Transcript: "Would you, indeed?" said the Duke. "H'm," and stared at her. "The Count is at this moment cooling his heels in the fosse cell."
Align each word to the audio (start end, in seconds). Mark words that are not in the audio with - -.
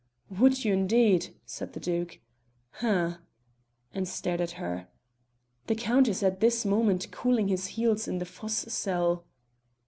"Would 0.31 0.65
you, 0.65 0.73
indeed?" 0.73 1.35
said 1.45 1.73
the 1.73 1.79
Duke. 1.79 2.17
"H'm," 2.79 3.17
and 3.93 4.07
stared 4.07 4.41
at 4.41 4.53
her. 4.57 4.87
"The 5.67 5.75
Count 5.75 6.07
is 6.07 6.23
at 6.23 6.39
this 6.39 6.65
moment 6.65 7.11
cooling 7.11 7.49
his 7.49 7.67
heels 7.77 8.07
in 8.07 8.17
the 8.17 8.25
fosse 8.25 8.73
cell." 8.73 9.25